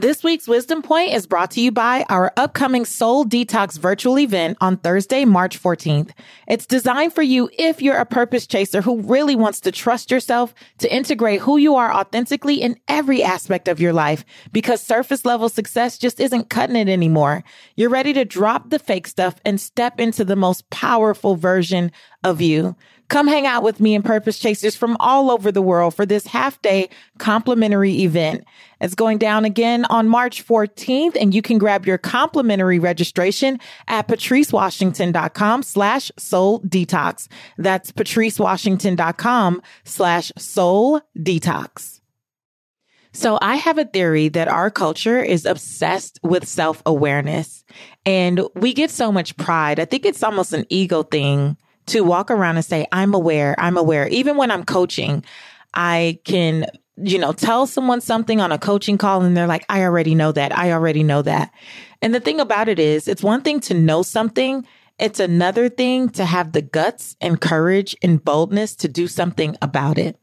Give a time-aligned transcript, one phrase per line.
[0.00, 4.56] This week's Wisdom Point is brought to you by our upcoming Soul Detox virtual event
[4.60, 6.12] on Thursday, March 14th.
[6.46, 10.54] It's designed for you if you're a purpose chaser who really wants to trust yourself
[10.78, 15.48] to integrate who you are authentically in every aspect of your life because surface level
[15.48, 17.42] success just isn't cutting it anymore.
[17.74, 21.90] You're ready to drop the fake stuff and step into the most powerful version
[22.22, 22.76] of you.
[23.08, 26.26] Come hang out with me and purpose chasers from all over the world for this
[26.26, 28.44] half day complimentary event.
[28.82, 34.08] It's going down again on March 14th and you can grab your complimentary registration at
[34.08, 37.28] patricewashington.com slash soul detox.
[37.56, 42.00] That's patricewashington.com slash soul detox.
[43.14, 47.64] So I have a theory that our culture is obsessed with self awareness
[48.04, 49.80] and we get so much pride.
[49.80, 51.56] I think it's almost an ego thing
[51.88, 54.08] to walk around and say, I'm aware, I'm aware.
[54.08, 55.24] Even when I'm coaching,
[55.74, 56.66] I can,
[56.96, 60.32] you know, tell someone something on a coaching call and they're like, I already know
[60.32, 60.56] that.
[60.56, 61.52] I already know that.
[62.00, 64.66] And the thing about it is, it's one thing to know something.
[64.98, 69.98] It's another thing to have the guts and courage and boldness to do something about
[69.98, 70.18] it.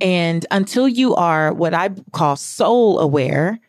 [0.00, 3.60] And until you are what I call soul aware,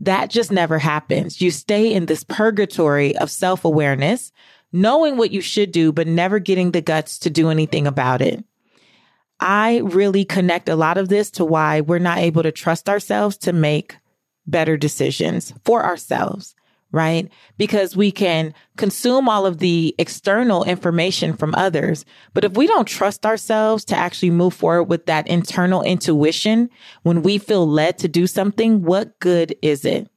[0.00, 1.40] that just never happens.
[1.40, 4.32] You stay in this purgatory of self awareness
[4.74, 8.44] knowing what you should do, but never getting the guts to do anything about it.
[9.38, 13.36] I really connect a lot of this to why we're not able to trust ourselves
[13.38, 13.96] to make
[14.48, 16.56] better decisions for ourselves,
[16.90, 17.30] right?
[17.56, 22.04] Because we can consume all of the external information from others.
[22.32, 26.68] But if we don't trust ourselves to actually move forward with that internal intuition,
[27.04, 30.08] when we feel led to do something, what good is it?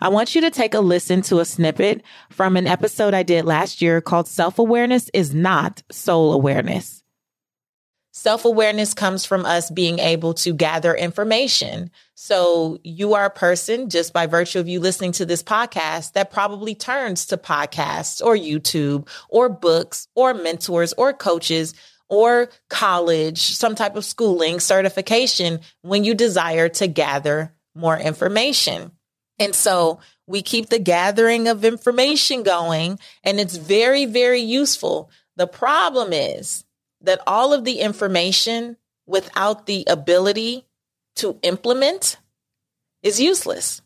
[0.00, 3.44] I want you to take a listen to a snippet from an episode I did
[3.44, 7.04] last year called Self Awareness is Not Soul Awareness.
[8.16, 11.90] Self awareness comes from us being able to gather information.
[12.14, 16.30] So you are a person just by virtue of you listening to this podcast that
[16.30, 21.74] probably turns to podcasts or YouTube or books or mentors or coaches
[22.08, 28.92] or college, some type of schooling certification when you desire to gather more information.
[29.38, 35.10] And so we keep the gathering of information going and it's very, very useful.
[35.36, 36.64] The problem is
[37.00, 40.64] that all of the information without the ability
[41.16, 42.18] to implement
[43.02, 43.82] is useless.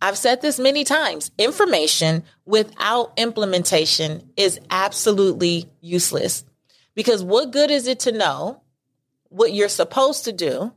[0.00, 1.30] I've said this many times.
[1.38, 6.44] Information without implementation is absolutely useless
[6.94, 8.60] because what good is it to know
[9.28, 10.72] what you're supposed to do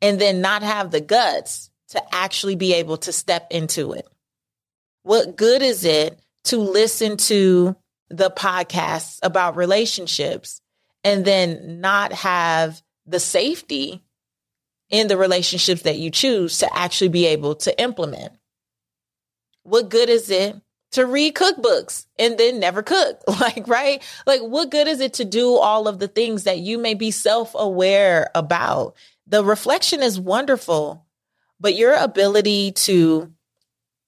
[0.00, 4.06] and then not have the guts to actually be able to step into it?
[5.02, 7.76] What good is it to listen to
[8.08, 10.60] the podcasts about relationships
[11.02, 14.02] and then not have the safety
[14.90, 18.32] in the relationships that you choose to actually be able to implement?
[19.62, 20.56] What good is it
[20.92, 23.20] to read cookbooks and then never cook?
[23.40, 24.02] Like, right?
[24.26, 27.10] Like, what good is it to do all of the things that you may be
[27.10, 28.94] self aware about?
[29.26, 31.04] The reflection is wonderful,
[31.60, 33.32] but your ability to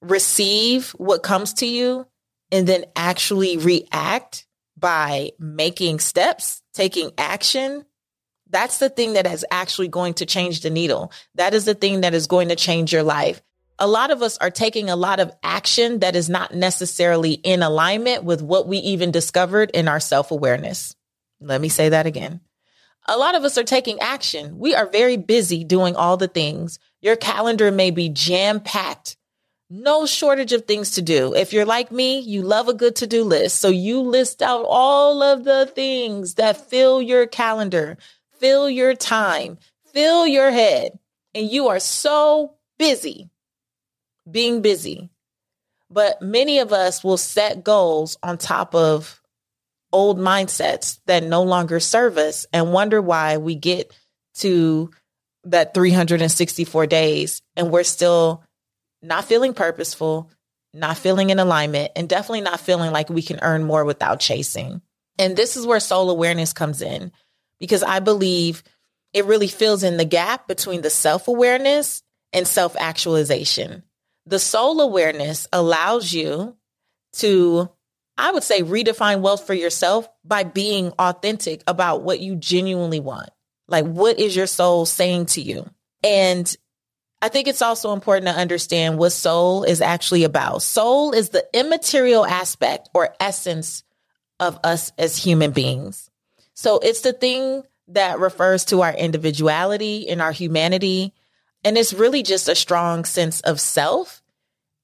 [0.01, 2.05] receive what comes to you
[2.51, 4.45] and then actually react
[4.77, 7.85] by making steps, taking action,
[8.49, 11.11] that's the thing that is actually going to change the needle.
[11.35, 13.41] That is the thing that is going to change your life.
[13.79, 17.61] A lot of us are taking a lot of action that is not necessarily in
[17.61, 20.95] alignment with what we even discovered in our self awareness.
[21.39, 22.41] Let me say that again.
[23.07, 24.57] A lot of us are taking action.
[24.57, 26.79] We are very busy doing all the things.
[27.01, 29.17] Your calendar may be jam packed.
[29.69, 31.33] No shortage of things to do.
[31.35, 33.59] If you're like me, you love a good to do list.
[33.59, 37.97] So you list out all of the things that fill your calendar,
[38.39, 39.57] fill your time,
[39.93, 40.97] fill your head.
[41.35, 43.29] And you are so busy
[44.29, 45.09] being busy.
[45.89, 49.21] But many of us will set goals on top of
[49.91, 53.91] old mindsets that no longer serve us and wonder why we get
[54.35, 54.91] to
[55.51, 58.43] that 364 days and we're still
[59.01, 60.29] not feeling purposeful,
[60.73, 64.81] not feeling in alignment, and definitely not feeling like we can earn more without chasing.
[65.19, 67.11] And this is where soul awareness comes in
[67.59, 68.63] because I believe
[69.13, 72.03] it really fills in the gap between the self awareness
[72.33, 73.83] and self actualization.
[74.25, 76.55] The soul awareness allows you
[77.13, 77.69] to,
[78.17, 83.29] I would say, redefine wealth for yourself by being authentic about what you genuinely want.
[83.67, 85.69] Like, what is your soul saying to you?
[86.03, 86.55] And
[87.21, 90.61] I think it's also important to understand what soul is actually about.
[90.61, 93.83] Soul is the immaterial aspect or essence
[94.39, 96.09] of us as human beings.
[96.53, 101.13] So it's the thing that refers to our individuality and our humanity,
[101.63, 104.21] And it's really just a strong sense of self.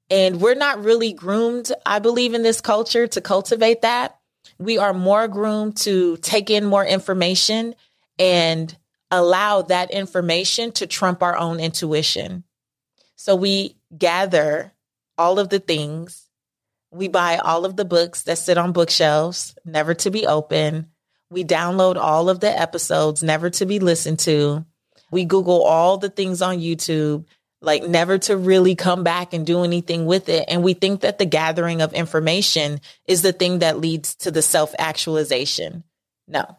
[0.10, 4.20] And we're not really groomed, I believe, in this culture to cultivate that.
[4.60, 7.76] We are more groomed to take in more information
[8.20, 8.76] and
[9.12, 12.44] allow that information to trump our own intuition.
[13.16, 14.74] So we gather
[15.18, 16.28] all of the things.
[16.92, 20.88] We buy all of the books that sit on bookshelves, never to be open.
[21.30, 24.66] We download all of the episodes, never to be listened to.
[25.10, 27.26] We Google all the things on YouTube,
[27.62, 30.46] like never to really come back and do anything with it.
[30.48, 34.42] And we think that the gathering of information is the thing that leads to the
[34.42, 35.84] self actualization.
[36.28, 36.58] No.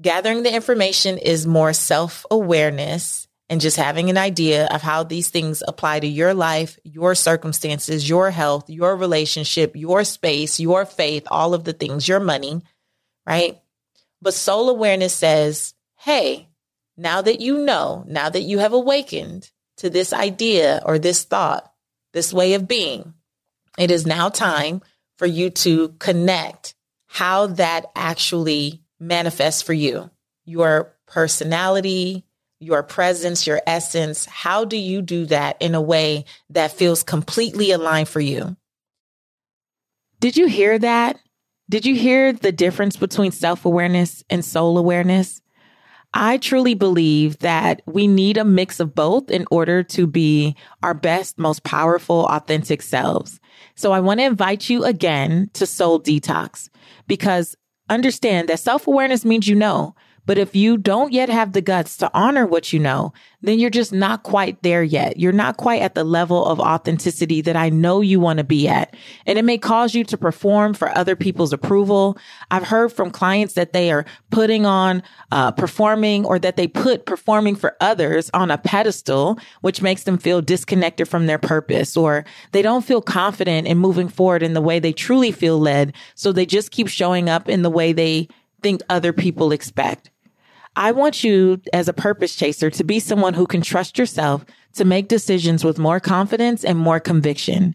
[0.00, 5.28] Gathering the information is more self awareness and just having an idea of how these
[5.28, 11.26] things apply to your life, your circumstances, your health, your relationship, your space, your faith,
[11.30, 12.62] all of the things, your money,
[13.26, 13.60] right?
[14.22, 16.48] But soul awareness says, hey,
[16.96, 21.70] now that you know, now that you have awakened to this idea or this thought,
[22.12, 23.14] this way of being,
[23.78, 24.80] it is now time
[25.18, 26.74] for you to connect
[27.06, 30.10] how that actually manifests for you,
[30.44, 32.24] your personality,
[32.60, 34.26] your presence, your essence.
[34.26, 38.56] How do you do that in a way that feels completely aligned for you?
[40.20, 41.18] Did you hear that?
[41.70, 45.40] Did you hear the difference between self awareness and soul awareness?
[46.12, 50.92] I truly believe that we need a mix of both in order to be our
[50.92, 53.38] best, most powerful, authentic selves.
[53.76, 56.68] So I want to invite you again to Soul Detox
[57.06, 57.56] because
[57.90, 59.94] understand that self awareness means you know.
[60.30, 63.12] But if you don't yet have the guts to honor what you know,
[63.42, 65.18] then you're just not quite there yet.
[65.18, 68.68] You're not quite at the level of authenticity that I know you want to be
[68.68, 68.94] at.
[69.26, 72.16] And it may cause you to perform for other people's approval.
[72.48, 77.06] I've heard from clients that they are putting on uh, performing or that they put
[77.06, 82.24] performing for others on a pedestal, which makes them feel disconnected from their purpose or
[82.52, 85.92] they don't feel confident in moving forward in the way they truly feel led.
[86.14, 88.28] So they just keep showing up in the way they
[88.62, 90.08] think other people expect.
[90.80, 94.46] I want you as a purpose chaser to be someone who can trust yourself
[94.76, 97.74] to make decisions with more confidence and more conviction.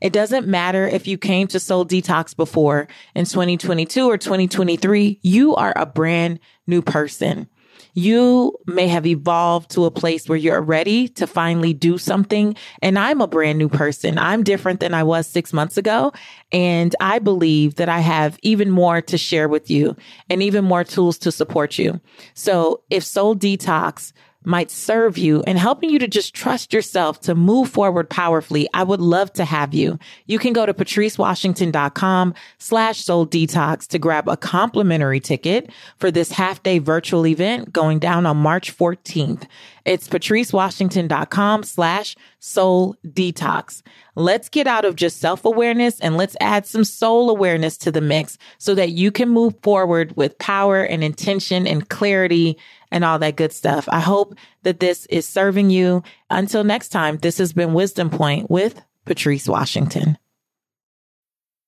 [0.00, 5.54] It doesn't matter if you came to Soul Detox before in 2022 or 2023, you
[5.54, 7.48] are a brand new person
[7.94, 12.56] you may have evolved to a place where you're ready to finally do something.
[12.80, 14.18] And I'm a brand new person.
[14.18, 16.12] I'm different than I was six months ago.
[16.50, 19.96] And I believe that I have even more to share with you
[20.30, 22.00] and even more tools to support you.
[22.34, 24.12] So if Soul Detox
[24.44, 28.82] might serve you and helping you to just trust yourself to move forward powerfully, I
[28.82, 29.98] would love to have you.
[30.26, 36.32] You can go to patricewashington.com slash soul detox to grab a complimentary ticket for this
[36.32, 39.46] half day virtual event going down on March 14th.
[39.84, 43.82] It's patricewashington.com slash soul detox.
[44.14, 48.00] Let's get out of just self awareness and let's add some soul awareness to the
[48.00, 52.58] mix so that you can move forward with power and intention and clarity
[52.92, 53.88] and all that good stuff.
[53.90, 56.04] I hope that this is serving you.
[56.30, 60.18] Until next time, this has been Wisdom Point with Patrice Washington.